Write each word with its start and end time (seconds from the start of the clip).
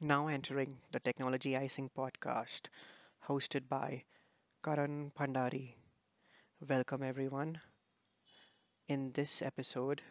Now 0.00 0.28
entering 0.28 0.78
the 0.90 1.00
Technology 1.00 1.56
Icing 1.56 1.90
podcast, 1.96 2.68
hosted 3.28 3.68
by 3.68 4.04
Karan 4.62 5.12
Bhandari. 5.18 5.74
Welcome, 6.66 7.02
everyone. 7.02 7.60
In 8.88 9.12
this 9.12 9.42
episode, 9.42 10.02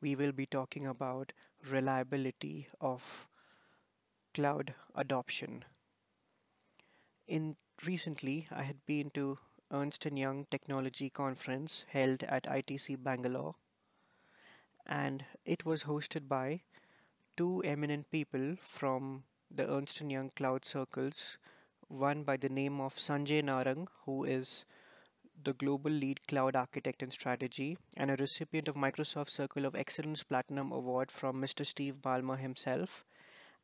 we 0.00 0.14
will 0.16 0.32
be 0.32 0.46
talking 0.46 0.86
about 0.86 1.32
reliability 1.70 2.68
of 2.80 3.28
cloud 4.34 4.74
adoption. 4.94 5.64
In 7.26 7.56
recently, 7.84 8.46
I 8.52 8.62
had 8.62 8.86
been 8.86 9.10
to 9.10 9.38
Ernst& 9.72 10.04
Young 10.06 10.46
Technology 10.50 11.10
Conference 11.10 11.84
held 11.88 12.22
at 12.24 12.44
ITC 12.44 13.02
Bangalore, 13.02 13.56
and 14.86 15.24
it 15.44 15.64
was 15.64 15.84
hosted 15.84 16.28
by 16.28 16.62
two 17.36 17.62
eminent 17.64 18.10
people 18.10 18.56
from 18.60 19.24
the 19.50 19.68
Ernst& 19.70 20.00
Young 20.00 20.30
Cloud 20.36 20.64
Circles, 20.64 21.38
one 21.88 22.24
by 22.24 22.36
the 22.36 22.48
name 22.48 22.80
of 22.80 22.96
Sanjay 22.96 23.42
Narang, 23.42 23.86
who 24.04 24.24
is 24.24 24.64
the 25.42 25.52
global 25.52 25.90
lead 25.90 26.26
cloud 26.26 26.54
architect 26.56 27.02
and 27.02 27.12
strategy, 27.12 27.76
and 27.96 28.10
a 28.10 28.16
recipient 28.16 28.68
of 28.68 28.76
Microsoft 28.76 29.30
Circle 29.30 29.64
of 29.64 29.74
Excellence 29.74 30.22
Platinum 30.22 30.72
Award 30.72 31.10
from 31.10 31.40
Mr. 31.40 31.64
Steve 31.64 31.96
Ballmer 32.02 32.38
himself, 32.38 33.04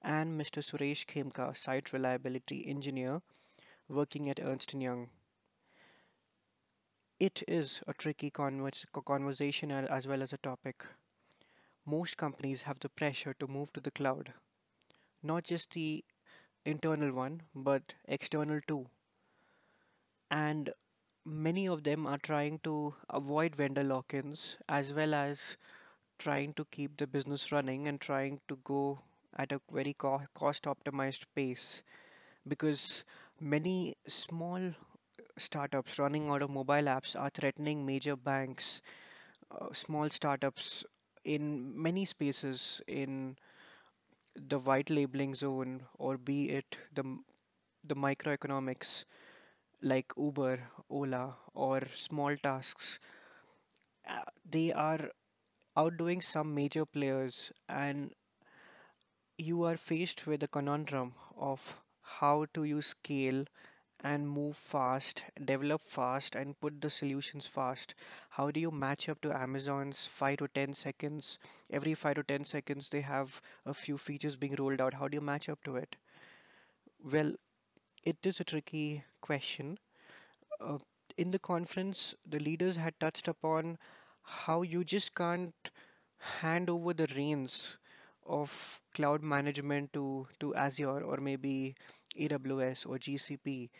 and 0.03 0.41
Mr. 0.41 0.63
Suresh 0.63 1.05
Khemka, 1.07 1.57
site 1.57 1.93
reliability 1.93 2.67
engineer 2.67 3.21
working 3.89 4.31
at 4.31 4.41
Ernst& 4.41 4.75
Young. 4.75 5.09
It 7.21 7.43
is 7.49 7.83
a 7.87 7.93
tricky 7.93 8.31
convers- 8.31 8.87
conversation 9.05 9.73
uh, 9.73 9.87
as 9.91 10.07
well 10.07 10.23
as 10.23 10.33
a 10.33 10.39
topic. 10.39 10.85
Most 11.89 12.17
companies 12.19 12.63
have 12.63 12.79
the 12.79 12.89
pressure 12.89 13.35
to 13.41 13.49
move 13.49 13.73
to 13.73 13.81
the 13.81 13.91
cloud, 13.91 14.33
not 15.23 15.45
just 15.45 15.73
the 15.73 16.05
internal 16.65 17.13
one, 17.13 17.43
but 17.55 17.95
external 18.07 18.61
too. 18.69 18.87
And 20.31 20.71
many 21.25 21.69
of 21.69 21.85
them 21.85 22.07
are 22.07 22.19
trying 22.19 22.61
to 22.61 22.95
avoid 23.11 23.57
vendor 23.57 23.85
lock 23.85 24.15
ins 24.15 24.57
as 24.69 24.95
well 24.95 25.15
as 25.15 25.57
trying 26.19 26.55
to 26.55 26.65
keep 26.67 26.97
the 26.97 27.07
business 27.07 27.53
running 27.53 27.89
and 27.89 28.01
trying 28.01 28.41
to 28.49 28.57
go 28.65 29.01
at 29.37 29.53
a 29.53 29.61
very 29.73 29.95
co- 29.95 30.23
cost 30.35 30.65
optimized 30.65 31.27
pace 31.35 31.83
because 32.49 33.05
many 33.41 33.97
small 34.09 34.73
startups 35.39 35.99
running 35.99 36.29
out 36.31 36.43
of 36.43 36.51
mobile 36.51 36.91
apps 36.97 37.19
are 37.21 37.31
threatening 37.31 37.87
major 37.87 38.17
banks, 38.17 38.83
uh, 39.51 39.73
small 39.73 40.11
startups 40.11 40.85
in 41.25 41.81
many 41.81 42.05
spaces 42.05 42.83
in 42.87 43.37
the 44.37 44.59
white 44.59 44.89
labeling 44.91 45.35
zone 45.35 45.83
or 45.99 46.17
be 46.17 46.51
it 46.51 46.79
the 46.95 47.05
the 47.85 47.95
microeconomics 47.97 49.05
like 49.83 50.13
Uber, 50.17 50.61
Ola, 50.91 51.37
or 51.55 51.83
small 51.95 52.37
tasks, 52.37 52.99
uh, 54.09 54.23
they 54.49 54.73
are 54.73 55.11
outdoing 55.77 56.21
some 56.21 56.55
major 56.55 56.85
players, 56.87 57.53
and 57.69 58.13
you 59.39 59.63
are 59.65 59.77
faced 59.77 60.27
with 60.27 60.43
a 60.43 60.49
conundrum 60.49 61.15
of 61.37 61.83
how 62.19 62.47
to 62.53 62.65
you 62.65 62.83
scale 62.83 63.45
and 64.05 64.29
move 64.29 64.57
fast, 64.57 65.25
develop 65.45 65.83
fast, 65.83 66.35
and 66.35 66.59
put 66.61 66.81
the 66.81 66.91
solutions 66.91 67.47
fast. 67.47 67.95
How 68.31 68.51
do 68.51 68.61
you 68.61 68.71
match 68.71 69.09
up 69.09 69.21
to 69.23 69.37
Amazon's 69.37 70.07
5 70.07 70.39
to 70.39 70.49
10 70.49 70.75
seconds? 70.75 71.39
Every 71.71 71.95
5 71.95 72.17
to 72.17 72.23
10 72.23 72.45
seconds, 72.45 72.89
they 72.89 73.01
have 73.01 73.41
a 73.67 73.75
few 73.75 73.99
features 73.99 74.37
being 74.37 74.55
rolled 74.59 74.81
out. 74.81 74.95
How 74.95 75.09
do 75.09 75.17
you 75.17 75.21
match 75.21 75.49
up 75.49 75.63
to 75.65 75.77
it? 75.77 75.97
Well, 77.13 77.35
it 78.05 78.19
is 78.25 78.41
a 78.41 78.45
tricky 78.45 79.05
question 79.21 79.79
uh, 80.61 80.79
in 81.17 81.31
the 81.31 81.39
conference, 81.39 82.15
the 82.29 82.39
leaders 82.39 82.77
had 82.77 82.99
touched 83.01 83.29
upon 83.29 83.79
how 84.23 84.63
you 84.63 84.85
just 84.85 85.15
can't 85.15 85.71
hand 86.41 86.69
over 86.71 86.93
the 86.93 87.09
reins 87.17 87.79
of 88.27 88.81
cloud 88.95 89.23
management 89.23 89.93
to, 89.93 90.27
to 90.41 90.55
Azure 90.55 91.01
or 91.01 91.17
maybe 91.17 91.75
AWS 92.19 92.87
or 92.87 92.99
GCP. 92.99 93.71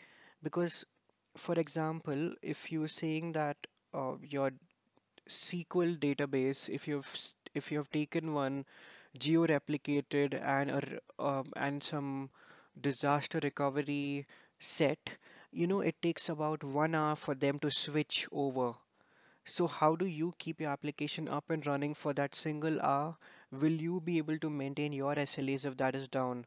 Because, 0.43 0.85
for 1.35 1.55
example, 1.55 2.33
if 2.41 2.71
you're 2.71 2.87
saying 2.87 3.33
that 3.33 3.57
uh, 3.93 4.15
your 4.21 4.51
SQL 5.27 5.97
database, 5.97 6.69
if 6.69 6.87
you've 6.87 7.09
if 7.55 7.71
you 7.71 7.77
have 7.79 7.89
taken 7.91 8.33
one 8.33 8.65
geo-replicated 9.17 10.39
and 10.41 10.99
um, 11.19 11.51
and 11.55 11.83
some 11.83 12.29
disaster 12.79 13.39
recovery 13.43 14.27
set, 14.59 15.17
you 15.51 15.67
know, 15.67 15.81
it 15.81 16.01
takes 16.01 16.29
about 16.29 16.63
one 16.63 16.95
hour 16.95 17.15
for 17.15 17.35
them 17.35 17.59
to 17.59 17.71
switch 17.71 18.27
over. 18.31 18.73
So 19.45 19.67
how 19.67 19.95
do 19.95 20.05
you 20.05 20.33
keep 20.39 20.61
your 20.61 20.71
application 20.71 21.27
up 21.27 21.49
and 21.49 21.65
running 21.67 21.93
for 21.95 22.13
that 22.13 22.35
single 22.35 22.81
hour? 22.81 23.17
Will 23.51 23.79
you 23.89 24.01
be 24.01 24.17
able 24.19 24.39
to 24.39 24.49
maintain 24.49 24.93
your 24.93 25.19
SLAs 25.19 25.65
if 25.65 25.77
that 25.77 25.95
is 25.95 26.07
down? 26.07 26.45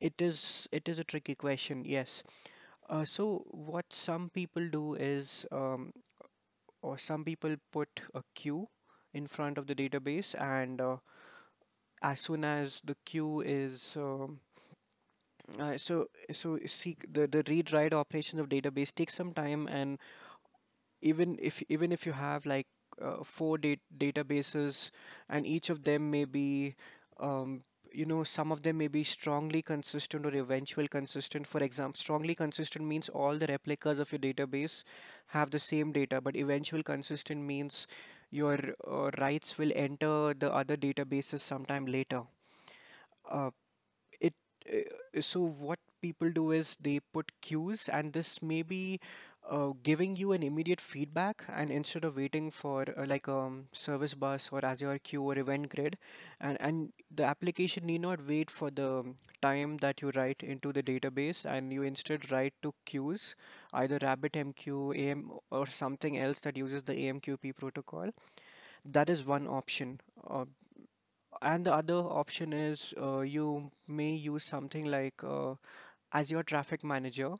It 0.00 0.22
is 0.22 0.68
it 0.70 0.88
is 0.88 0.98
a 1.00 1.04
tricky 1.04 1.34
question, 1.34 1.84
yes. 1.84 2.22
Uh, 2.88 3.04
so 3.04 3.44
what 3.50 3.86
some 3.92 4.28
people 4.30 4.68
do 4.68 4.94
is, 4.94 5.46
um, 5.52 5.92
or 6.82 6.98
some 6.98 7.24
people 7.24 7.56
put 7.72 7.88
a 8.14 8.22
queue 8.34 8.68
in 9.14 9.26
front 9.26 9.58
of 9.58 9.66
the 9.66 9.74
database, 9.74 10.34
and 10.40 10.80
uh, 10.80 10.96
as 12.02 12.20
soon 12.20 12.44
as 12.44 12.80
the 12.84 12.96
queue 13.04 13.40
is 13.40 13.96
um, 13.96 14.40
uh, 15.58 15.76
so 15.76 16.06
so 16.32 16.58
see 16.66 16.96
the 17.12 17.26
the 17.26 17.42
read 17.48 17.72
write 17.72 17.92
operations 17.92 18.40
of 18.40 18.48
database 18.48 18.92
takes 18.94 19.14
some 19.14 19.32
time 19.32 19.66
and 19.68 19.98
even 21.02 21.36
if 21.40 21.62
even 21.68 21.92
if 21.92 22.06
you 22.06 22.12
have 22.12 22.46
like 22.46 22.66
uh, 23.00 23.22
four 23.24 23.58
dat- 23.58 23.82
databases 23.98 24.90
and 25.28 25.46
each 25.46 25.70
of 25.70 25.82
them 25.82 26.10
may 26.10 26.24
be 26.24 26.74
um, 27.20 27.62
you 27.94 28.04
know 28.06 28.24
some 28.24 28.52
of 28.52 28.62
them 28.62 28.78
may 28.78 28.88
be 28.88 29.04
strongly 29.04 29.62
consistent 29.62 30.26
or 30.26 30.34
eventual 30.36 30.88
consistent. 30.88 31.46
For 31.46 31.62
example 31.62 31.98
strongly 31.98 32.34
consistent 32.34 32.84
means 32.86 33.08
all 33.08 33.36
the 33.38 33.46
replicas 33.46 33.98
of 33.98 34.12
your 34.12 34.18
database 34.20 34.82
have 35.28 35.50
the 35.50 35.58
same 35.58 35.92
data 35.92 36.20
but 36.20 36.36
eventual 36.36 36.82
consistent 36.82 37.42
means 37.42 37.86
your 38.30 38.58
uh, 38.86 39.10
writes 39.18 39.58
will 39.58 39.72
enter 39.74 40.34
the 40.34 40.52
other 40.52 40.76
databases 40.76 41.40
sometime 41.40 41.86
later. 41.86 42.22
Uh, 43.30 43.50
it 44.20 44.34
uh, 44.72 45.20
so 45.20 45.48
what 45.48 45.78
people 46.02 46.30
do 46.30 46.52
is 46.52 46.76
they 46.80 47.00
put 47.12 47.30
queues 47.42 47.88
and 47.88 48.12
this 48.12 48.42
may 48.42 48.62
be 48.62 49.00
uh, 49.50 49.70
giving 49.82 50.16
you 50.16 50.32
an 50.32 50.42
immediate 50.42 50.80
feedback 50.80 51.44
and 51.48 51.70
instead 51.70 52.04
of 52.04 52.16
waiting 52.16 52.50
for 52.50 52.84
uh, 52.96 53.04
like 53.06 53.28
um 53.28 53.66
service 53.72 54.14
bus 54.14 54.48
or 54.52 54.64
azure 54.64 54.98
queue 54.98 55.22
or 55.22 55.36
event 55.38 55.68
grid 55.74 55.96
and 56.40 56.56
and 56.60 56.92
the 57.14 57.24
application 57.24 57.86
need 57.86 58.00
not 58.00 58.26
wait 58.26 58.50
for 58.50 58.70
the 58.70 59.04
time 59.42 59.76
that 59.78 60.00
you 60.02 60.10
write 60.16 60.42
into 60.42 60.72
the 60.72 60.82
database 60.82 61.44
and 61.44 61.72
you 61.72 61.82
instead 61.82 62.30
write 62.30 62.54
to 62.62 62.74
queues 62.86 63.34
either 63.74 63.98
rabbitmq 63.98 64.66
am 65.08 65.30
or 65.50 65.66
something 65.66 66.18
else 66.18 66.40
that 66.40 66.56
uses 66.56 66.82
the 66.84 66.94
amqp 67.06 67.52
protocol 67.56 68.10
that 68.84 69.08
is 69.10 69.24
one 69.24 69.46
option 69.46 70.00
uh, 70.30 70.44
and 71.42 71.64
the 71.66 71.72
other 71.72 71.94
option 72.20 72.52
is 72.52 72.94
uh, 73.00 73.20
you 73.20 73.70
may 73.88 74.12
use 74.14 74.44
something 74.44 74.86
like 74.90 75.22
uh, 75.22 75.54
Azure 76.12 76.42
Traffic 76.42 76.84
Manager. 76.84 77.32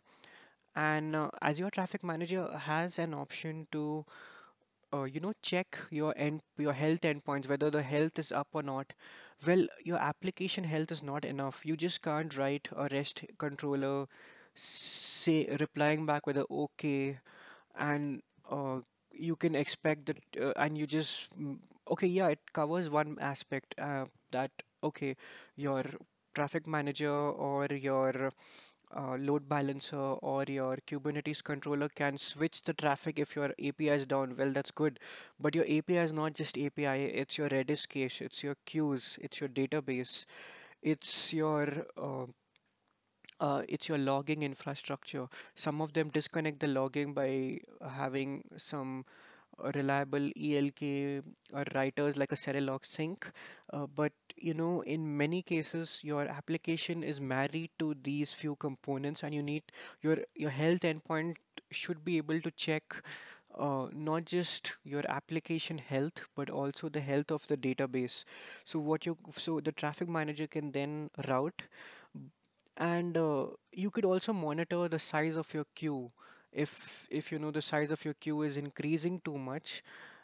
And 0.76 1.14
uh, 1.16 1.30
your 1.54 1.70
Traffic 1.70 2.02
Manager 2.02 2.48
has 2.58 2.98
an 2.98 3.14
option 3.14 3.66
to, 3.72 4.04
uh, 4.92 5.04
you 5.04 5.20
know, 5.20 5.32
check 5.42 5.78
your 5.90 6.14
end, 6.16 6.42
your 6.58 6.72
health 6.72 7.02
endpoints, 7.02 7.48
whether 7.48 7.70
the 7.70 7.82
health 7.82 8.18
is 8.18 8.32
up 8.32 8.48
or 8.52 8.62
not. 8.62 8.92
Well, 9.46 9.66
your 9.84 9.98
application 9.98 10.64
health 10.64 10.92
is 10.92 11.02
not 11.02 11.24
enough. 11.24 11.64
You 11.64 11.76
just 11.76 12.02
can't 12.02 12.36
write 12.36 12.68
a 12.76 12.88
REST 12.90 13.24
controller, 13.38 14.06
say 14.54 15.56
replying 15.60 16.06
back 16.06 16.26
with 16.26 16.36
a 16.38 16.46
OK, 16.50 17.18
and 17.76 18.22
uh, 18.50 18.80
you 19.12 19.36
can 19.36 19.54
expect 19.54 20.06
that 20.06 20.18
uh, 20.40 20.52
and 20.56 20.76
you 20.78 20.86
just 20.86 21.36
mm, 21.38 21.58
okay 21.90 22.06
yeah 22.06 22.28
it 22.28 22.40
covers 22.52 22.90
one 22.90 23.16
aspect 23.20 23.74
uh, 23.78 24.04
that 24.32 24.50
okay 24.82 25.16
your 25.56 25.84
traffic 26.34 26.66
manager 26.66 27.10
or 27.12 27.66
your 27.70 28.32
uh, 28.96 29.16
load 29.18 29.48
balancer 29.48 29.96
or 30.30 30.44
your 30.48 30.78
kubernetes 30.86 31.42
controller 31.42 31.88
can 31.88 32.16
switch 32.16 32.62
the 32.62 32.72
traffic 32.72 33.18
if 33.18 33.34
your 33.36 33.50
api 33.70 33.88
is 33.88 34.06
down 34.06 34.34
well 34.36 34.50
that's 34.50 34.70
good 34.70 34.98
but 35.40 35.54
your 35.54 35.64
api 35.64 35.96
is 35.96 36.12
not 36.12 36.34
just 36.34 36.56
api 36.58 37.04
it's 37.22 37.38
your 37.38 37.48
redis 37.48 37.88
cache 37.88 38.20
it's 38.22 38.42
your 38.42 38.56
queues 38.66 39.18
it's 39.22 39.40
your 39.40 39.48
database 39.48 40.24
it's 40.82 41.32
your 41.32 41.68
uh, 41.96 42.26
uh, 43.40 43.62
it's 43.68 43.88
your 43.88 43.98
logging 43.98 44.42
infrastructure. 44.42 45.26
Some 45.54 45.80
of 45.80 45.92
them 45.92 46.08
disconnect 46.08 46.60
the 46.60 46.68
logging 46.68 47.12
by 47.12 47.60
having 47.96 48.44
some 48.56 49.04
reliable 49.74 50.30
ELK 50.36 51.22
writers 51.74 52.16
like 52.16 52.32
a 52.32 52.36
Serilog 52.36 52.84
sink. 52.84 53.30
Uh, 53.72 53.86
but 53.86 54.12
you 54.36 54.54
know, 54.54 54.82
in 54.82 55.16
many 55.16 55.42
cases, 55.42 56.00
your 56.02 56.22
application 56.26 57.02
is 57.02 57.20
married 57.20 57.70
to 57.78 57.94
these 58.02 58.32
few 58.32 58.56
components, 58.56 59.22
and 59.22 59.34
you 59.34 59.42
need 59.42 59.62
your 60.02 60.18
your 60.34 60.50
health 60.50 60.80
endpoint 60.80 61.36
should 61.70 62.04
be 62.04 62.16
able 62.18 62.40
to 62.40 62.50
check 62.50 63.02
uh, 63.58 63.86
not 63.92 64.24
just 64.24 64.74
your 64.84 65.02
application 65.08 65.78
health 65.78 66.26
but 66.36 66.50
also 66.50 66.88
the 66.88 67.00
health 67.00 67.30
of 67.30 67.46
the 67.46 67.56
database 67.56 68.24
so 68.64 68.78
what 68.78 69.06
you 69.06 69.16
so 69.32 69.60
the 69.60 69.72
traffic 69.72 70.08
manager 70.08 70.46
can 70.46 70.72
then 70.72 71.08
route 71.28 71.62
and 72.76 73.16
uh, 73.16 73.46
you 73.72 73.90
could 73.90 74.04
also 74.04 74.32
monitor 74.32 74.88
the 74.88 74.98
size 74.98 75.36
of 75.36 75.52
your 75.54 75.64
queue 75.74 76.10
if 76.54 77.06
if 77.10 77.32
you 77.32 77.38
know 77.38 77.50
the 77.50 77.62
size 77.62 77.90
of 77.92 78.04
your 78.04 78.14
queue 78.14 78.42
is 78.42 78.56
increasing 78.56 79.20
too 79.24 79.38
much 79.38 79.82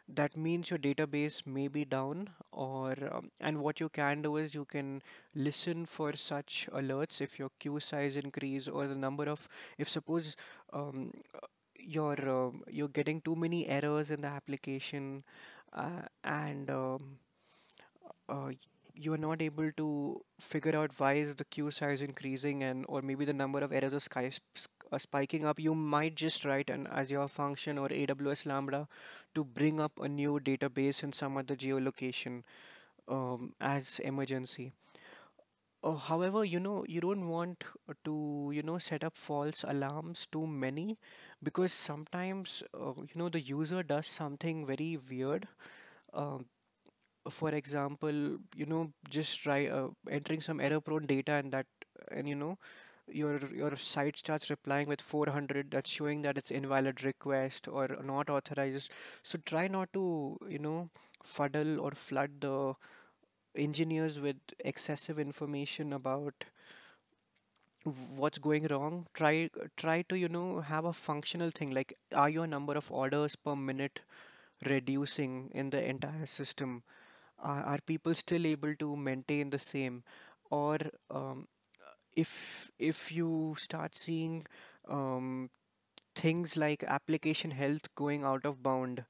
that 0.09 0.37
means 0.37 0.71
your 0.71 0.79
database 0.79 1.47
may 1.47 1.69
be 1.69 1.85
down 1.85 2.29
or 2.53 2.95
um, 3.13 3.31
and 3.41 3.59
what 3.59 3.81
you 3.81 3.89
can 3.89 4.23
do 4.23 4.37
is 4.37 4.55
you 4.55 4.65
can 4.65 5.03
listen 5.35 5.87
for 5.87 6.13
such 6.15 6.69
alerts 6.73 7.21
if 7.21 7.39
your 7.39 7.51
queue 7.59 7.79
size 7.81 8.17
increase 8.17 8.69
or 8.69 8.87
the 8.89 8.95
number 8.95 9.29
of 9.29 9.49
if 9.79 9.89
suppose 9.89 10.37
um, 10.73 11.13
you're 11.79 12.29
um, 12.29 12.63
you're 12.71 12.89
getting 13.01 13.21
too 13.21 13.37
many 13.37 13.67
errors 13.69 14.11
in 14.11 14.21
the 14.23 14.29
application 14.29 15.23
uh, 15.73 16.03
and 16.25 16.71
um, 16.71 17.19
uh, 18.29 18.51
you 19.01 19.13
are 19.15 19.23
not 19.25 19.43
able 19.43 19.71
to 19.73 20.21
figure 20.41 20.77
out 20.77 20.93
why 20.99 21.13
is 21.15 21.35
the 21.35 21.45
queue 21.45 21.71
size 21.71 22.03
increasing 22.03 22.63
and 22.63 22.85
or 22.89 23.03
maybe 23.03 23.25
the 23.25 23.33
number 23.33 23.61
of 23.61 23.73
errors 23.73 24.09
are, 24.15 24.31
are 24.93 24.99
spiking 24.99 25.45
up 25.47 25.59
you 25.59 25.75
might 25.75 26.15
just 26.15 26.45
write 26.45 26.71
an 26.71 26.87
azure 26.89 27.29
function 27.29 27.79
or 27.79 27.89
aws 27.89 28.47
lambda 28.47 28.87
to 29.35 29.45
bring 29.45 29.81
up 29.81 29.93
a 30.01 30.09
new 30.09 30.39
database 30.41 31.03
in 31.03 31.13
some 31.13 31.37
other 31.37 31.57
geolocation 31.57 32.43
um, 33.09 33.53
as 33.61 33.99
emergency 34.01 34.73
uh, 35.83 35.95
however, 35.95 36.45
you 36.45 36.61
know, 36.61 36.85
you 36.87 37.01
don't 37.01 37.27
want 37.27 37.65
to, 38.05 38.51
you 38.53 38.63
know, 38.63 38.77
set 38.79 39.03
up 39.03 39.17
false 39.17 39.65
alarms 39.67 40.27
too 40.31 40.47
many 40.47 40.99
because 41.43 41.73
sometimes, 41.73 42.63
uh, 42.75 42.93
you 42.99 43.15
know, 43.15 43.29
the 43.31 43.41
user 43.41 43.83
does 43.83 44.07
something 44.07 44.67
very 44.67 44.99
weird. 45.11 45.49
Um, 46.13 46.47
for 47.29 47.51
example, 47.51 48.39
you 48.55 48.67
know, 48.67 48.93
just 49.09 49.43
try 49.43 49.67
uh, 49.67 49.89
entering 50.11 50.41
some 50.41 50.61
error-prone 50.61 51.07
data 51.07 51.33
and 51.33 51.53
that, 51.53 51.67
and 52.11 52.29
you 52.29 52.35
know, 52.35 52.59
your 53.09 53.39
your 53.55 53.77
site 53.77 54.17
starts 54.19 54.51
replying 54.51 54.89
with 54.89 55.01
400 55.03 55.71
that's 55.71 55.91
showing 55.91 56.23
that 56.23 56.39
it's 56.39 56.51
invalid 56.51 57.03
request 57.05 57.69
or 57.69 57.89
not 58.05 58.31
authorized. 58.31 58.91
So 59.23 59.39
try 59.45 59.69
not 59.69 59.93
to, 59.95 60.39
you 60.49 60.59
know, 60.59 60.91
fuddle 61.25 61.81
or 61.81 61.91
flood 61.93 62.41
the 62.41 62.75
engineers 63.57 64.21
with 64.21 64.37
excessive 64.65 65.19
information 65.19 65.93
about 65.93 66.45
what's 68.21 68.39
going 68.39 68.67
wrong 68.71 69.07
try 69.15 69.49
try 69.77 70.03
to 70.03 70.17
you 70.19 70.29
know 70.29 70.61
have 70.61 70.85
a 70.85 70.93
functional 70.93 71.51
thing 71.51 71.71
like 71.71 71.95
are 72.15 72.29
your 72.29 72.47
number 72.47 72.75
of 72.75 72.91
orders 72.91 73.37
per 73.37 73.55
minute 73.57 74.01
reducing 74.67 75.51
in 75.55 75.71
the 75.71 75.83
entire 75.89 76.27
system 76.27 76.83
are, 77.43 77.63
are 77.63 77.79
people 77.87 78.15
still 78.15 78.47
able 78.47 78.75
to 78.77 78.97
maintain 78.97 79.51
the 79.51 79.59
same? 79.59 80.03
Or 80.51 80.79
um, 81.11 81.47
if 82.17 82.71
if 82.79 83.13
you 83.13 83.55
start 83.59 83.95
seeing 83.97 84.47
um, 84.89 85.51
things 86.15 86.57
like 86.57 86.83
application 86.85 87.51
health 87.53 87.95
going 87.95 88.25
out 88.25 88.45
of 88.45 88.63
bound 88.63 89.05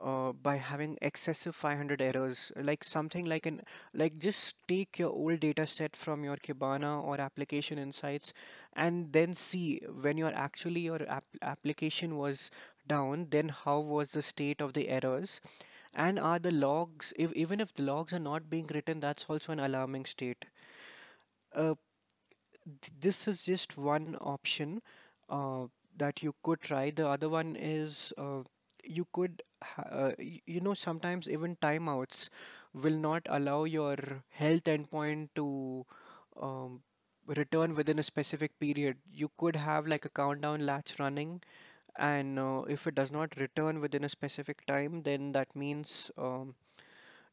uh, 0.00 0.32
by 0.32 0.56
having 0.56 0.96
excessive 1.02 1.54
500 1.54 2.00
errors 2.02 2.52
like 2.56 2.84
something 2.84 3.24
like 3.26 3.46
an 3.46 3.62
like 3.94 4.18
just 4.18 4.54
take 4.68 4.98
your 4.98 5.10
old 5.10 5.40
data 5.40 5.66
set 5.66 5.96
from 5.96 6.24
your 6.24 6.36
kibana 6.36 7.02
or 7.02 7.20
application 7.20 7.78
insights 7.78 8.32
and 8.74 9.12
then 9.12 9.34
see 9.34 9.80
when 10.02 10.16
your 10.18 10.32
actually 10.34 10.80
your 10.80 11.02
app- 11.08 11.24
application 11.42 12.16
was 12.16 12.50
down 12.86 13.26
then 13.30 13.48
how 13.50 13.78
was 13.80 14.12
the 14.12 14.22
state 14.22 14.60
of 14.60 14.72
the 14.74 14.88
errors 14.88 15.40
and 15.94 16.18
are 16.18 16.38
the 16.38 16.50
logs 16.52 17.12
if 17.16 17.32
even 17.34 17.60
if 17.60 17.72
the 17.74 17.82
logs 17.82 18.12
are 18.12 18.18
not 18.30 18.48
being 18.50 18.66
written 18.74 19.00
that's 19.00 19.26
also 19.28 19.52
an 19.52 19.60
alarming 19.60 20.04
state 20.04 20.46
uh, 21.54 21.74
th- 22.82 22.92
this 23.00 23.28
is 23.28 23.44
just 23.44 23.76
one 23.76 24.16
option 24.20 24.80
uh, 25.28 25.66
that 25.96 26.22
you 26.22 26.34
could 26.42 26.60
try. 26.60 26.90
The 26.90 27.08
other 27.08 27.28
one 27.28 27.56
is 27.56 28.12
uh, 28.18 28.42
you 28.84 29.06
could, 29.12 29.42
uh, 29.90 30.12
you 30.18 30.60
know, 30.60 30.74
sometimes 30.74 31.28
even 31.28 31.56
timeouts 31.56 32.28
will 32.72 32.96
not 32.98 33.22
allow 33.28 33.64
your 33.64 33.96
health 34.30 34.64
endpoint 34.64 35.28
to 35.36 35.84
um, 36.40 36.80
return 37.26 37.74
within 37.74 37.98
a 37.98 38.02
specific 38.02 38.58
period. 38.58 38.96
You 39.12 39.30
could 39.36 39.56
have 39.56 39.86
like 39.86 40.04
a 40.04 40.08
countdown 40.10 40.64
latch 40.64 40.98
running, 40.98 41.42
and 41.98 42.38
uh, 42.38 42.62
if 42.68 42.86
it 42.86 42.94
does 42.94 43.12
not 43.12 43.36
return 43.38 43.80
within 43.80 44.04
a 44.04 44.08
specific 44.08 44.64
time, 44.66 45.02
then 45.02 45.32
that 45.32 45.54
means 45.56 46.10
um, 46.16 46.54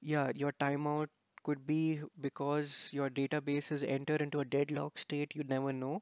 yeah, 0.01 0.31
your 0.35 0.51
timeout 0.53 1.07
could 1.44 1.67
be 1.67 2.01
because 2.19 2.89
your 2.91 3.09
database 3.09 3.71
is 3.71 3.83
entered 3.83 4.21
into 4.21 4.39
a 4.39 4.45
deadlock 4.45 4.97
state. 4.97 5.35
You 5.35 5.44
never 5.47 5.71
know. 5.71 6.01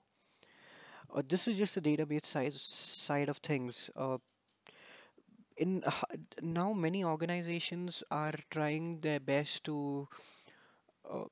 Uh, 1.14 1.22
this 1.28 1.48
is 1.48 1.58
just 1.58 1.76
the 1.76 1.82
database 1.82 2.26
size 2.26 2.60
side 2.62 3.30
of 3.30 3.38
things. 3.38 3.90
Uh, 3.96 4.18
in 5.58 5.84
now, 6.42 6.74
many 6.74 7.04
organizations 7.04 8.04
are 8.12 8.34
trying 8.50 9.00
their 9.02 9.20
best 9.20 9.64
to 9.66 10.08
uh, 11.10 11.26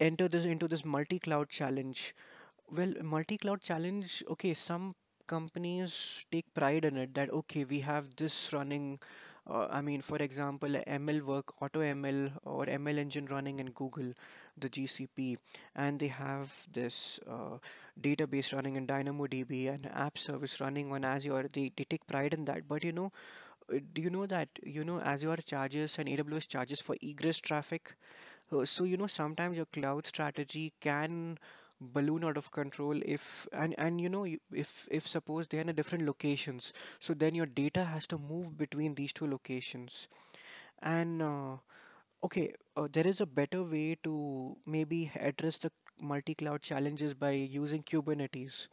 enter 0.00 0.28
this 0.28 0.44
into 0.44 0.68
this 0.68 0.84
multi-cloud 0.84 1.48
challenge. 1.48 2.14
Well, 2.70 2.94
multi-cloud 3.02 3.60
challenge. 3.60 4.22
Okay, 4.30 4.54
some 4.54 4.94
companies 5.26 6.24
take 6.30 6.52
pride 6.54 6.84
in 6.84 6.96
it 6.96 7.14
that 7.14 7.30
okay, 7.30 7.64
we 7.64 7.80
have 7.80 8.14
this 8.16 8.52
running 8.52 8.98
uh, 9.46 9.66
I 9.70 9.82
mean, 9.82 10.00
for 10.00 10.16
example, 10.16 10.74
ML 10.86 11.20
work, 11.20 11.60
Auto 11.60 11.80
ML 11.80 12.30
or 12.44 12.64
ML 12.66 12.96
engine 12.96 13.26
running 13.26 13.60
in 13.60 13.70
Google, 13.72 14.14
the 14.56 14.70
GCP, 14.70 15.36
and 15.76 16.00
they 16.00 16.08
have 16.08 16.50
this 16.72 17.20
uh, 17.28 17.58
database 18.00 18.54
running 18.54 18.76
in 18.76 18.86
DynamoDB 18.86 19.68
and 19.74 19.86
app 19.92 20.16
service 20.16 20.60
running 20.60 20.90
on 20.92 21.04
Azure. 21.04 21.50
They, 21.52 21.70
they 21.76 21.84
take 21.84 22.06
pride 22.06 22.32
in 22.32 22.46
that. 22.46 22.66
But 22.66 22.84
you 22.84 22.92
know, 22.92 23.12
uh, 23.72 23.78
do 23.92 24.02
you 24.02 24.10
know 24.10 24.26
that 24.26 24.48
you 24.62 24.84
know 24.84 25.00
Azure 25.00 25.36
charges 25.44 25.98
and 25.98 26.08
AWS 26.08 26.48
charges 26.48 26.80
for 26.80 26.96
egress 27.02 27.38
traffic? 27.38 27.94
Uh, 28.52 28.64
so 28.64 28.84
you 28.84 28.96
know 28.96 29.06
sometimes 29.06 29.56
your 29.56 29.66
cloud 29.66 30.06
strategy 30.06 30.72
can 30.80 31.38
balloon 31.80 32.24
out 32.24 32.36
of 32.36 32.50
control 32.50 33.00
if 33.04 33.46
and 33.52 33.74
and 33.78 34.00
you 34.00 34.08
know 34.08 34.24
if 34.52 34.88
if 34.90 35.06
suppose 35.06 35.48
they're 35.48 35.60
in 35.60 35.68
a 35.68 35.72
different 35.72 36.06
locations 36.06 36.72
so 37.00 37.14
then 37.14 37.34
your 37.34 37.46
data 37.46 37.84
has 37.84 38.06
to 38.06 38.18
move 38.18 38.56
between 38.56 38.94
these 38.94 39.12
two 39.12 39.26
locations. 39.26 40.08
And 40.82 41.22
uh, 41.22 41.56
okay 42.22 42.52
uh, 42.76 42.88
there 42.92 43.06
is 43.06 43.20
a 43.20 43.26
better 43.26 43.62
way 43.62 43.96
to 44.04 44.56
maybe 44.66 45.10
address 45.18 45.58
the 45.58 45.70
multi-cloud 46.02 46.62
challenges 46.62 47.14
by 47.14 47.30
using 47.30 47.82
kubernetes. 47.82 48.68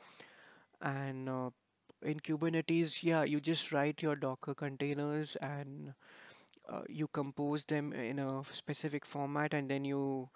And 0.81 1.29
uh, 1.29 1.50
in 2.03 2.20
kubernetes 2.20 3.03
yeah 3.03 3.24
you 3.24 3.39
just 3.39 3.72
write 3.72 4.01
your 4.01 4.15
docker 4.15 4.53
containers 4.55 5.36
and 5.38 5.93
uh, 6.70 6.81
you 6.88 7.08
compose 7.08 7.65
them 7.65 7.93
in 7.93 8.20
a 8.20 8.43
specific 8.51 9.05
format 9.05 9.53
and 9.53 9.70
then 9.70 9.86
you 9.86 10.29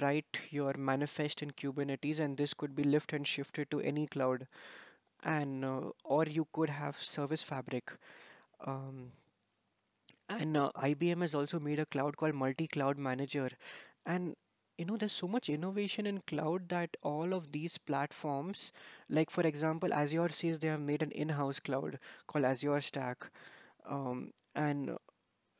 write 0.00 0.38
your 0.50 0.74
manifest 0.76 1.42
in 1.42 1.50
Kubernetes 1.50 2.20
and 2.20 2.36
this 2.36 2.54
could 2.54 2.74
be 2.74 2.84
lift 2.84 3.12
and 3.12 3.26
shifted 3.26 3.70
to 3.70 3.80
any 3.80 4.06
cloud. 4.06 4.46
And 5.22 5.64
uh, 5.64 5.90
or 6.04 6.24
you 6.26 6.46
could 6.52 6.70
have 6.70 6.98
service 6.98 7.42
fabric. 7.42 7.92
Um, 8.64 9.12
and 10.28 10.56
uh, 10.56 10.70
IBM 10.76 11.20
has 11.20 11.34
also 11.34 11.60
made 11.60 11.78
a 11.78 11.86
cloud 11.86 12.16
called 12.16 12.34
multi-cloud 12.34 12.98
manager. 12.98 13.50
And 14.06 14.36
you 14.78 14.84
know 14.84 14.96
there's 14.96 15.12
so 15.12 15.28
much 15.28 15.48
innovation 15.48 16.06
in 16.06 16.20
cloud 16.26 16.68
that 16.68 16.96
all 17.02 17.32
of 17.32 17.52
these 17.52 17.78
platforms 17.78 18.72
like 19.08 19.30
for 19.30 19.42
example 19.42 19.94
Azure 19.94 20.30
says 20.30 20.58
they 20.58 20.68
have 20.68 20.80
made 20.80 21.00
an 21.02 21.12
in-house 21.12 21.60
cloud 21.60 21.98
called 22.26 22.44
Azure 22.44 22.80
Stack. 22.80 23.30
Um, 23.86 24.32
and 24.54 24.96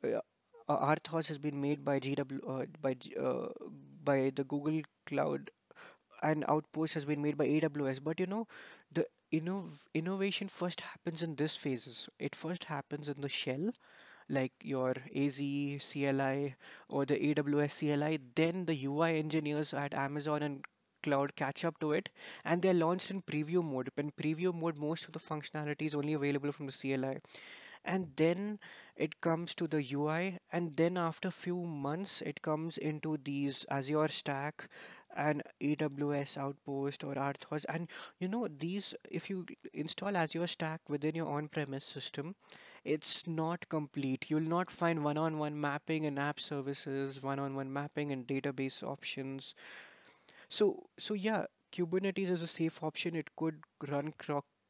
uh, 0.03 0.19
Anthos 0.67 1.27
has 1.27 1.37
been 1.37 1.61
made 1.61 1.85
by 1.85 1.99
GW 1.99 2.39
uh, 2.47 2.65
by 2.81 2.95
uh, 3.19 3.47
by 4.05 4.31
the 4.35 4.43
Google 4.43 4.81
Cloud, 5.05 5.51
and 6.21 6.45
Outpost 6.47 6.93
has 6.95 7.05
been 7.05 7.21
made 7.21 7.37
by 7.37 7.45
AWS. 7.45 7.99
But 7.99 8.19
you 8.19 8.27
know, 8.27 8.47
the 8.91 9.05
innov- 9.33 9.83
innovation 9.93 10.47
first 10.47 10.81
happens 10.81 11.21
in 11.23 11.35
this 11.35 11.55
phases. 11.55 12.09
It 12.19 12.35
first 12.35 12.65
happens 12.65 13.09
in 13.09 13.21
the 13.21 13.29
shell, 13.29 13.71
like 14.29 14.53
your 14.63 14.95
AZ 15.15 15.37
CLI 15.79 16.55
or 16.89 17.05
the 17.05 17.17
AWS 17.17 17.79
CLI. 17.79 18.19
Then 18.35 18.65
the 18.65 18.85
UI 18.85 19.19
engineers 19.19 19.73
at 19.73 19.93
Amazon 19.93 20.43
and 20.43 20.65
Cloud 21.03 21.35
catch 21.35 21.63
up 21.63 21.79
to 21.79 21.91
it, 21.93 22.09
and 22.43 22.61
they're 22.61 22.73
launched 22.73 23.11
in 23.11 23.21
preview 23.21 23.63
mode. 23.63 23.91
In 23.97 24.11
preview 24.11 24.53
mode, 24.53 24.79
most 24.79 25.05
of 25.05 25.13
the 25.13 25.19
functionality 25.19 25.83
is 25.83 25.95
only 25.95 26.13
available 26.13 26.51
from 26.51 26.65
the 26.65 26.71
CLI 26.71 27.19
and 27.85 28.09
then 28.15 28.59
it 28.95 29.21
comes 29.21 29.53
to 29.55 29.67
the 29.67 29.85
UI, 29.93 30.39
and 30.51 30.75
then 30.75 30.97
after 30.97 31.29
few 31.29 31.57
months, 31.57 32.21
it 32.21 32.41
comes 32.41 32.77
into 32.77 33.17
these 33.23 33.65
Azure 33.69 34.07
Stack 34.07 34.67
and 35.15 35.43
AWS 35.61 36.37
Outpost 36.37 37.03
or 37.03 37.15
Anthos. 37.15 37.65
And 37.69 37.87
you 38.19 38.27
know, 38.27 38.47
these, 38.47 38.95
if 39.09 39.29
you 39.29 39.45
install 39.73 40.17
Azure 40.17 40.47
Stack 40.47 40.81
within 40.89 41.15
your 41.15 41.27
on-premise 41.27 41.85
system, 41.85 42.35
it's 42.83 43.25
not 43.27 43.67
complete. 43.69 44.25
You'll 44.29 44.41
not 44.41 44.69
find 44.69 45.03
one-on-one 45.03 45.59
mapping 45.59 46.05
and 46.05 46.19
app 46.19 46.39
services, 46.39 47.21
one-on-one 47.21 47.71
mapping 47.71 48.11
and 48.11 48.27
database 48.27 48.83
options. 48.83 49.55
So, 50.49 50.87
so 50.97 51.13
yeah, 51.13 51.45
Kubernetes 51.71 52.29
is 52.29 52.41
a 52.41 52.47
safe 52.47 52.83
option. 52.83 53.15
It 53.15 53.35
could 53.35 53.61
run 53.87 54.13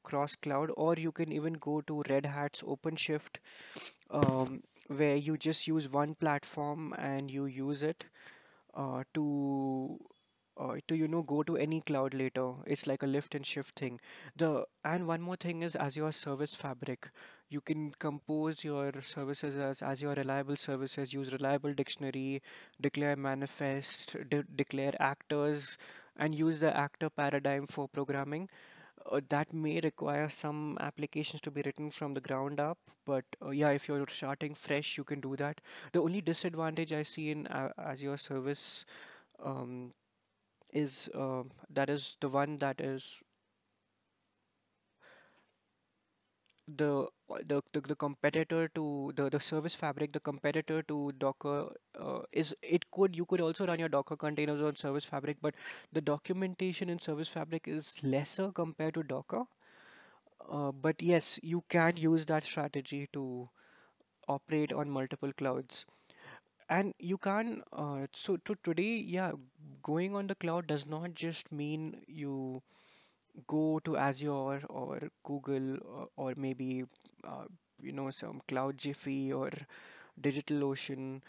cross 0.10 0.36
cloud, 0.36 0.72
or 0.86 0.96
you 0.96 1.12
can 1.12 1.32
even 1.32 1.54
go 1.54 1.82
to 1.82 2.04
Red 2.10 2.26
Hat's 2.26 2.62
OpenShift, 2.62 3.40
um, 4.10 4.62
where 4.88 5.16
you 5.16 5.38
just 5.38 5.68
use 5.68 5.90
one 5.90 6.16
platform 6.16 6.94
and 6.98 7.32
you 7.32 7.46
use 7.46 7.84
it 7.84 8.06
uh, 8.74 9.04
to 9.14 10.00
uh, 10.58 10.76
to 10.88 10.96
you 10.96 11.08
know 11.08 11.22
go 11.22 11.44
to 11.44 11.58
any 11.58 11.82
cloud 11.82 12.14
later. 12.14 12.52
It's 12.66 12.88
like 12.88 13.04
a 13.04 13.08
lift 13.08 13.36
and 13.36 13.46
shift 13.46 13.80
thing. 13.80 14.00
The 14.36 14.66
and 14.84 15.08
one 15.08 15.22
more 15.22 15.36
thing 15.36 15.64
is 15.64 15.76
Azure 15.76 16.12
Service 16.12 16.56
Fabric. 16.56 17.10
You 17.50 17.62
can 17.62 17.92
compose 18.00 18.64
your 18.64 18.92
services 19.02 19.56
as 19.56 19.82
Azure 19.82 20.14
reliable 20.18 20.56
services. 20.56 21.14
Use 21.14 21.32
reliable 21.34 21.74
dictionary, 21.74 22.42
declare 22.82 23.16
manifest, 23.16 24.16
de 24.30 24.44
declare 24.44 24.96
actors, 25.00 25.78
and 26.18 26.36
use 26.36 26.60
the 26.60 26.76
actor 26.76 27.10
paradigm 27.10 27.66
for 27.68 27.88
programming. 27.88 28.50
Uh, 29.12 29.22
that 29.30 29.54
may 29.54 29.80
require 29.82 30.28
some 30.30 30.78
applications 30.82 31.40
to 31.40 31.52
be 31.52 31.62
written 31.64 31.92
from 31.92 32.16
the 32.16 32.22
ground 32.22 32.60
up, 32.60 32.80
but 33.06 33.24
uh, 33.46 33.52
yeah, 33.52 33.70
if 33.70 33.88
you're 33.88 34.08
starting 34.08 34.56
fresh, 34.56 34.98
you 34.98 35.04
can 35.04 35.20
do 35.20 35.36
that. 35.36 35.62
The 35.92 36.02
only 36.02 36.22
disadvantage 36.22 36.92
I 36.92 37.04
see 37.04 37.30
in 37.30 37.46
uh, 37.48 37.70
Azure 37.78 38.18
Service 38.18 38.86
um, 39.44 39.94
is 40.74 41.10
uh, 41.14 41.44
that 41.70 41.90
is 41.90 42.18
the 42.20 42.30
one 42.30 42.58
that 42.60 42.82
is 42.82 43.22
the 46.68 47.08
the, 47.48 47.62
the, 47.74 47.82
the 47.82 47.96
competitor 47.96 48.68
to 48.76 49.12
the, 49.16 49.30
the 49.30 49.40
service 49.40 49.76
fabric 49.76 50.12
the 50.14 50.20
competitor 50.20 50.84
to 50.84 51.12
docker 51.18 51.68
uh, 52.00 52.20
is 52.32 52.56
it 52.62 52.90
could 52.92 53.16
you 53.16 53.26
could 53.26 53.42
also 53.42 53.66
run 53.66 53.80
your 53.80 53.90
docker 53.90 54.16
containers 54.16 54.62
on 54.62 54.76
service 54.76 55.06
fabric 55.06 55.38
but 55.42 55.56
the 55.92 56.02
documentation 56.02 56.90
in 56.90 57.00
service 57.00 57.28
fabric 57.28 57.68
is 57.68 57.96
lesser 58.04 58.52
compared 58.52 58.94
to 58.94 59.04
docker. 59.04 59.44
Uh, 60.50 60.72
but 60.72 61.02
yes 61.02 61.40
you 61.42 61.64
can 61.70 61.98
use 61.98 62.26
that 62.26 62.44
strategy 62.44 63.08
to 63.14 63.50
operate 64.28 64.72
on 64.74 64.90
multiple 64.90 65.32
clouds. 65.34 65.86
And 66.70 66.94
you 67.00 67.18
can 67.18 67.64
uh, 67.74 68.08
so 68.14 68.38
to 68.38 68.56
today 68.64 69.04
yeah 69.08 69.32
going 69.84 70.16
on 70.16 70.28
the 70.28 70.36
cloud 70.36 70.68
does 70.68 70.86
not 70.88 71.14
just 71.14 71.52
mean 71.52 72.02
you 72.08 72.62
go 73.48 73.80
to 73.86 73.98
Azure 73.98 74.62
or 74.70 75.00
Google 75.24 75.78
or, 75.86 76.08
or 76.18 76.34
maybe 76.38 76.84
uh, 77.24 77.46
you 77.82 77.92
know 77.92 78.10
some 78.10 78.42
Cloud 78.48 78.78
Jiffy 78.78 79.32
or 79.34 79.52
DigitalOcean. 80.22 81.22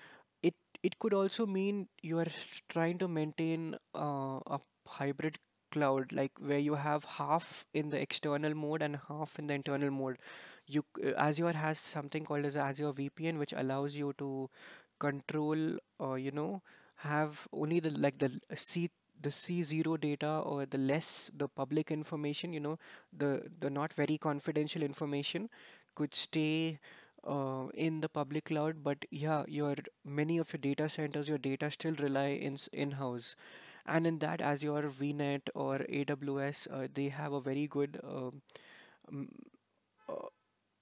It 0.42 0.54
it 0.82 0.98
could 0.98 1.14
also 1.14 1.46
mean 1.46 1.88
you 2.02 2.18
are 2.18 2.32
trying 2.68 2.98
to 2.98 3.08
maintain 3.08 3.76
uh, 3.94 4.40
a 4.56 4.60
hybrid 4.86 5.38
cloud, 5.72 6.12
like 6.12 6.32
where 6.38 6.58
you 6.58 6.74
have 6.74 7.04
half 7.04 7.64
in 7.74 7.90
the 7.90 8.00
external 8.00 8.54
mode 8.54 8.82
and 8.82 8.98
half 9.08 9.38
in 9.38 9.46
the 9.48 9.54
internal 9.54 9.90
mode. 9.90 10.18
You 10.66 10.84
uh, 11.04 11.10
Azure 11.16 11.52
has 11.52 11.78
something 11.78 12.24
called 12.24 12.44
as 12.44 12.56
Azure 12.56 12.92
VPN, 12.92 13.38
which 13.38 13.52
allows 13.52 13.96
you 13.96 14.14
to 14.18 14.48
control, 14.98 15.78
uh, 16.00 16.14
you 16.14 16.30
know, 16.30 16.62
have 16.96 17.46
only 17.52 17.80
the 17.80 17.90
like 17.90 18.18
the 18.18 18.30
C 18.54 18.90
the 19.20 19.30
C0 19.30 19.96
data 19.96 20.40
or 20.44 20.66
the 20.66 20.78
less 20.78 21.30
the 21.36 21.48
public 21.48 21.90
information, 21.90 22.52
you 22.52 22.60
know, 22.60 22.78
the 23.16 23.42
the 23.60 23.70
not 23.70 23.92
very 23.92 24.18
confidential 24.18 24.82
information 24.82 25.48
could 25.94 26.14
stay 26.14 26.78
uh, 27.26 27.66
in 27.74 28.00
the 28.00 28.08
public 28.08 28.44
cloud. 28.46 28.82
But 28.84 29.04
yeah, 29.10 29.44
your 29.48 29.74
many 30.04 30.38
of 30.38 30.52
your 30.52 30.60
data 30.60 30.88
centers, 30.88 31.28
your 31.28 31.38
data 31.38 31.70
still 31.70 31.94
rely 31.94 32.28
in 32.50 32.56
in-house. 32.72 33.36
And 33.86 34.06
in 34.06 34.18
that, 34.18 34.40
Azure 34.42 34.90
VNet 35.00 35.48
or 35.54 35.78
AWS, 35.88 36.66
uh, 36.70 36.88
they 36.92 37.08
have 37.08 37.32
a 37.32 37.40
very 37.40 37.66
good 37.68 38.00
um, 38.04 38.42
uh, 40.08 40.28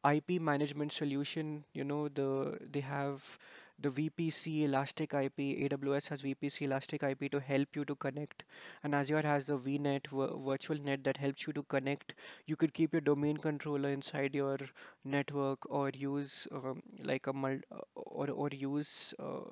IP 0.05 0.39
management 0.41 0.93
solution. 0.93 1.65
You 1.73 1.85
know, 1.85 2.09
the 2.09 2.59
they 2.61 2.81
have 2.81 3.39
the 3.79 3.91
VPC 3.91 4.65
Elastic 4.65 5.15
IP. 5.15 5.57
AWS 5.65 6.09
has 6.09 6.23
VPC 6.23 6.65
Elastic 6.67 7.03
IP 7.03 7.29
to 7.29 7.41
help 7.41 7.77
you 7.77 7.85
to 7.85 7.95
connect, 7.95 8.45
and 8.83 8.95
Azure 8.95 9.23
has 9.23 9.47
the 9.47 9.59
VNet 9.59 10.07
vir- 10.09 10.37
virtual 10.51 10.79
net 10.79 11.05
that 11.05 11.17
helps 11.19 11.47
you 11.47 11.53
to 11.53 11.63
connect. 11.65 12.15
You 12.47 12.57
could 12.57 12.75
keep 12.75 12.93
your 12.93 13.01
domain 13.01 13.37
controller 13.37 13.91
inside 13.91 14.35
your 14.35 14.59
network, 15.05 15.69
or 15.71 15.91
use 15.91 16.47
um, 16.53 16.83
like 17.03 17.27
a 17.27 17.33
mul- 17.33 17.67
uh, 17.73 17.81
or 17.97 18.31
or 18.31 18.49
use 18.53 19.15
uh, 19.19 19.45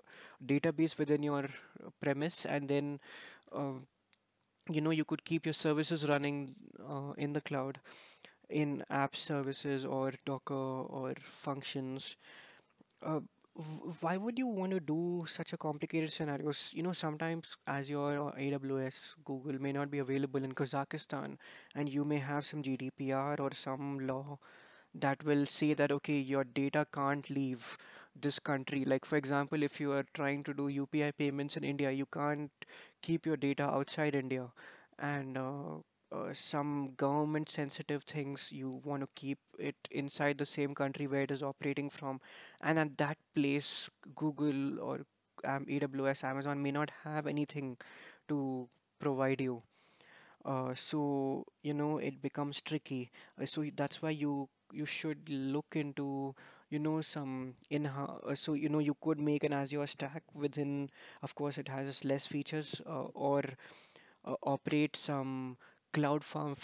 database 0.45 0.99
within 0.99 1.23
your 1.23 1.47
premise, 2.00 2.45
and 2.47 2.69
then. 2.69 3.00
Uh, 3.52 3.73
you 4.71 4.81
know 4.81 4.91
you 4.91 5.05
could 5.05 5.25
keep 5.25 5.47
your 5.47 5.52
services 5.52 6.09
running 6.09 6.55
uh, 6.88 7.12
in 7.17 7.33
the 7.33 7.41
cloud 7.41 7.81
in 8.50 8.85
app 8.91 9.17
services 9.17 9.85
or 9.87 10.12
Docker 10.26 10.55
or 10.55 11.14
functions. 11.21 12.17
Uh, 13.02 13.21
why 14.00 14.16
would 14.16 14.38
you 14.38 14.47
want 14.47 14.73
to 14.73 14.80
do 14.80 15.25
such 15.28 15.52
a 15.52 15.56
complicated 15.59 16.11
scenarios? 16.12 16.71
You 16.75 16.82
know, 16.82 16.92
sometimes 16.92 17.56
Azure 17.66 18.18
or 18.18 18.32
AWS, 18.38 19.14
Google 19.25 19.61
may 19.61 19.73
not 19.73 19.90
be 19.90 19.99
available 19.99 20.42
in 20.42 20.52
Kazakhstan, 20.52 21.37
and 21.75 21.88
you 21.88 22.04
may 22.04 22.18
have 22.18 22.47
some 22.47 22.62
GDPR 22.62 23.37
or 23.38 23.50
some 23.52 24.06
law 24.06 24.38
that 24.94 25.25
will 25.25 25.47
say 25.47 25.75
that 25.75 25.92
okay, 25.92 26.18
your 26.18 26.44
data 26.44 26.87
can't 26.92 27.28
leave 27.30 27.78
this 28.21 28.38
country. 28.38 28.85
Like 28.85 29.04
for 29.04 29.16
example, 29.16 29.62
if 29.62 29.80
you 29.80 29.92
are 29.92 30.06
trying 30.14 30.42
to 30.44 30.54
do 30.54 30.68
UPI 30.68 31.11
payments 31.12 31.56
in 31.56 31.64
India, 31.64 31.90
you 31.90 32.06
can't 32.06 32.50
keep 33.02 33.26
your 33.26 33.37
data 33.37 33.64
outside 33.64 34.14
India, 34.14 34.49
and 34.99 35.37
uh, 35.38 35.78
uh, 36.12 36.33
some 36.33 36.92
government 36.97 37.49
sensitive 37.50 38.02
things 38.04 38.50
you 38.52 38.81
want 38.85 39.02
to 39.02 39.09
keep 39.14 39.38
it 39.59 39.76
inside 39.90 40.38
the 40.38 40.47
same 40.47 40.75
country 40.75 41.07
where 41.07 41.23
it 41.23 41.31
is 41.31 41.42
operating 41.42 41.90
from. 41.90 42.21
And 42.62 42.78
at 42.78 42.99
that 42.99 43.19
place 43.35 43.88
google 44.14 44.81
or 44.81 45.00
um, 45.45 45.66
aws 45.66 46.25
amazon 46.25 46.62
may 46.62 46.71
not 46.73 46.90
have 47.04 47.26
anything 47.26 47.76
to 48.28 48.69
provide 48.99 49.40
you. 49.40 49.62
Uh, 50.45 50.75
so 50.75 51.45
you 51.62 51.73
know 51.75 51.99
it 51.99 52.21
becomes 52.21 52.61
tricky. 52.61 53.11
Uh, 53.40 53.47
so 53.47 53.64
that's 53.76 54.02
why 54.02 54.11
you 54.11 54.49
you 54.73 54.85
should 54.87 55.28
look 55.28 55.76
into 55.76 56.35
you 56.71 56.78
know 56.78 57.00
some 57.00 57.54
in 57.71 57.87
uh, 57.87 58.35
so 58.35 58.54
you 58.54 58.69
know 58.69 58.81
you 58.81 58.97
could 59.00 59.21
make 59.21 59.45
an 59.45 59.52
azure 59.52 59.87
stack 59.87 60.23
within 60.35 60.90
of 61.23 61.35
course 61.37 61.59
it 61.59 61.69
has 61.69 62.04
less 62.04 62.26
features 62.26 62.81
uh, 62.87 63.04
or 63.14 63.42
uh, 64.25 64.35
operate 64.42 64.97
some 64.97 65.57
cloud 65.92 66.25
found 66.25 66.56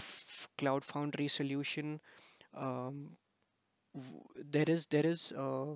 cloud 0.58 0.84
foundry 0.84 1.28
solution 1.28 2.00
um, 2.56 3.16
there 4.50 4.68
is 4.68 4.86
there 4.86 5.06
is 5.06 5.32
uh, 5.36 5.72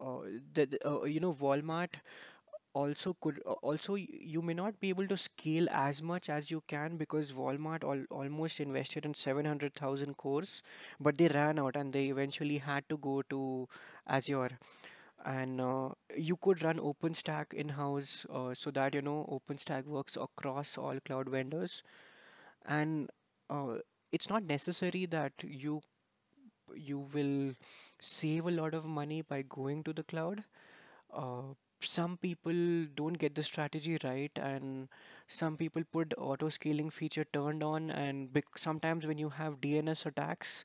uh, 0.00 0.20
the, 0.54 0.78
uh, 0.86 1.04
you 1.04 1.20
know 1.20 1.32
Walmart 1.34 1.94
also 2.74 3.16
could 3.20 3.40
uh, 3.46 3.52
also 3.70 3.94
you 3.96 4.42
may 4.42 4.54
not 4.54 4.80
be 4.80 4.90
able 4.90 5.06
to 5.08 5.16
scale 5.16 5.68
as 5.70 6.02
much 6.02 6.28
as 6.30 6.50
you 6.50 6.62
can 6.68 6.96
because 6.96 7.32
Walmart 7.32 7.84
al- 7.84 8.06
almost 8.10 8.60
invested 8.60 9.04
in 9.06 9.14
700,000 9.14 10.16
cores 10.16 10.62
but 11.00 11.18
they 11.18 11.28
ran 11.28 11.58
out 11.58 11.76
and 11.76 11.92
they 11.92 12.08
eventually 12.08 12.58
had 12.58 12.88
to 12.88 12.98
go 12.98 13.22
to 13.30 13.68
Azure. 14.08 14.58
And 15.24 15.60
uh, 15.60 15.90
you 16.16 16.36
could 16.36 16.62
run 16.64 16.78
OpenStack 16.78 17.52
in-house 17.54 18.26
uh, 18.32 18.54
so 18.54 18.70
that 18.72 18.94
you 18.94 19.02
know 19.02 19.28
OpenStack 19.30 19.84
works 19.86 20.16
across 20.16 20.78
all 20.78 20.98
cloud 21.04 21.28
vendors 21.28 21.82
and 22.66 23.10
uh, 23.48 23.78
it's 24.12 24.28
not 24.28 24.42
necessary 24.44 25.06
that 25.06 25.32
you 25.44 25.80
you 26.74 26.98
will 27.14 27.54
save 28.00 28.46
a 28.46 28.50
lot 28.50 28.74
of 28.74 28.84
money 28.84 29.22
by 29.22 29.42
going 29.42 29.82
to 29.84 29.92
the 29.92 30.02
cloud. 30.04 30.44
Uh, 31.12 31.42
some 31.80 32.16
people 32.18 32.86
don't 32.94 33.18
get 33.18 33.34
the 33.34 33.42
strategy 33.42 33.98
right 34.04 34.32
and 34.36 34.88
some 35.28 35.56
people 35.56 35.82
put 35.92 36.14
auto 36.18 36.48
scaling 36.48 36.90
feature 36.90 37.24
turned 37.32 37.62
on 37.62 37.90
and 37.90 38.32
bec- 38.32 38.56
sometimes 38.58 39.06
when 39.06 39.18
you 39.18 39.30
have 39.30 39.60
dns 39.60 40.06
attacks 40.06 40.64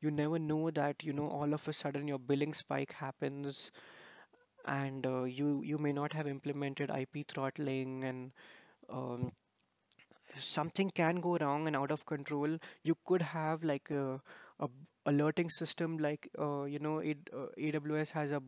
you 0.00 0.10
never 0.10 0.38
know 0.38 0.70
that 0.70 1.04
you 1.04 1.12
know 1.12 1.28
all 1.28 1.54
of 1.54 1.68
a 1.68 1.72
sudden 1.72 2.08
your 2.08 2.18
billing 2.18 2.54
spike 2.54 2.92
happens 2.92 3.70
and 4.66 5.06
uh, 5.06 5.22
you 5.24 5.62
you 5.64 5.78
may 5.78 5.92
not 5.92 6.12
have 6.12 6.26
implemented 6.26 6.90
ip 6.90 7.22
throttling 7.28 8.04
and 8.04 8.32
um, 8.90 9.32
something 10.38 10.90
can 10.90 11.20
go 11.20 11.36
wrong 11.38 11.66
and 11.66 11.76
out 11.76 11.90
of 11.90 12.04
control 12.06 12.58
you 12.82 12.96
could 13.06 13.22
have 13.22 13.64
like 13.64 13.90
a, 13.90 14.20
a 14.60 14.68
alerting 15.06 15.50
system 15.50 15.98
like 15.98 16.28
uh, 16.38 16.64
you 16.64 16.78
know 16.78 16.98
it, 16.98 17.18
uh, 17.32 17.46
AWS 17.58 18.10
has 18.12 18.32
a 18.32 18.42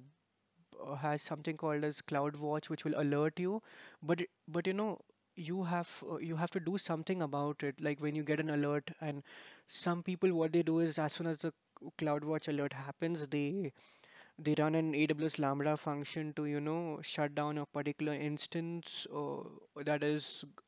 uh, 0.85 0.95
has 0.97 1.23
something 1.23 1.57
called 1.57 1.85
as 1.85 2.01
CloudWatch 2.03 2.69
which 2.69 2.85
will 2.85 2.99
alert 3.01 3.39
you. 3.41 3.63
But 4.03 4.23
but 4.47 4.67
you 4.67 4.73
know 4.73 4.99
you 5.37 5.65
have 5.65 6.03
uh, 6.11 6.19
you 6.19 6.37
have 6.37 6.51
to 6.53 6.61
do 6.61 6.79
something 6.79 7.23
about 7.23 7.63
it. 7.63 7.81
Like 7.81 8.01
when 8.01 8.15
you 8.15 8.23
get 8.23 8.41
an 8.41 8.51
alert 8.51 8.91
and 9.01 9.23
some 9.67 10.03
people 10.03 10.33
what 10.33 10.53
they 10.53 10.63
do 10.63 10.79
is 10.81 10.99
as 10.99 11.13
soon 11.13 11.27
as 11.27 11.39
the 11.39 11.53
CloudWatch 11.99 12.49
alert 12.49 12.73
happens 12.73 13.27
they 13.29 13.73
they 14.39 14.55
run 14.59 14.75
an 14.75 14.95
AWS 14.95 15.39
Lambda 15.39 15.77
function 15.77 16.33
to 16.35 16.47
you 16.47 16.61
know 16.61 17.01
shut 17.03 17.35
down 17.35 17.59
a 17.59 17.67
particular 17.67 18.15
instance 18.15 19.07
uh, 19.15 19.43
that 19.85 20.03
is 20.05 20.45
uh, 20.47 20.63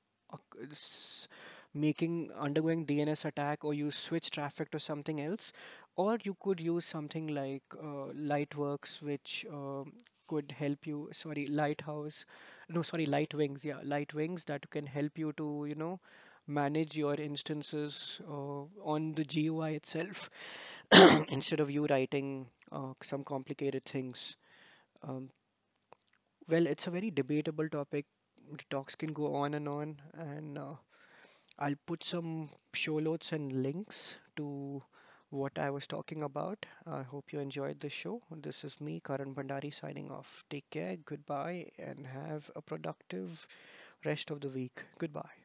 making 1.74 2.30
undergoing 2.38 2.84
DNS 2.84 3.24
attack 3.24 3.64
or 3.64 3.74
you 3.74 3.90
switch 3.90 4.30
traffic 4.30 4.70
to 4.72 4.80
something 4.80 5.20
else 5.20 5.52
or 5.96 6.18
you 6.22 6.36
could 6.40 6.60
use 6.60 6.84
something 6.84 7.28
like 7.28 7.62
uh, 7.78 8.12
Lightworks 8.32 9.00
which 9.02 9.46
um 9.52 9.92
could 10.28 10.52
help 10.58 10.86
you 10.86 11.08
sorry 11.12 11.46
Lighthouse 11.46 12.24
no 12.68 12.82
sorry 12.82 13.06
Lightwings 13.06 13.64
yeah 13.64 13.80
Lightwings 13.84 14.44
that 14.46 14.68
can 14.70 14.86
help 14.86 15.18
you 15.18 15.32
to 15.36 15.66
you 15.68 15.74
know 15.74 16.00
manage 16.46 16.96
your 16.96 17.14
instances 17.14 18.20
uh, 18.28 18.62
on 18.84 19.12
the 19.14 19.24
GUI 19.24 19.74
itself 19.74 20.28
instead 21.28 21.60
of 21.60 21.70
you 21.70 21.86
writing 21.86 22.46
uh, 22.72 22.92
some 23.02 23.22
complicated 23.24 23.84
things. 23.84 24.36
Um, 25.02 25.30
well, 26.48 26.66
it's 26.66 26.86
a 26.86 26.90
very 26.90 27.10
debatable 27.10 27.68
topic. 27.68 28.06
The 28.50 28.64
talks 28.70 28.94
can 28.94 29.12
go 29.12 29.34
on 29.34 29.54
and 29.54 29.68
on, 29.68 30.00
and 30.12 30.58
uh, 30.58 30.74
I'll 31.58 31.76
put 31.86 32.04
some 32.04 32.50
show 32.74 32.98
notes 33.00 33.32
and 33.32 33.62
links 33.62 34.20
to 34.36 34.82
what 35.30 35.58
I 35.58 35.70
was 35.70 35.86
talking 35.86 36.22
about. 36.22 36.66
I 36.86 37.02
hope 37.02 37.32
you 37.32 37.40
enjoyed 37.40 37.80
the 37.80 37.90
show. 37.90 38.22
This 38.30 38.64
is 38.64 38.80
me, 38.80 39.00
Karan 39.04 39.34
Bhandari, 39.34 39.72
signing 39.74 40.10
off. 40.10 40.44
Take 40.50 40.70
care, 40.70 40.96
goodbye, 40.96 41.68
and 41.78 42.06
have 42.06 42.50
a 42.56 42.62
productive 42.62 43.46
rest 44.04 44.30
of 44.30 44.40
the 44.40 44.48
week. 44.50 44.84
Goodbye. 44.98 45.39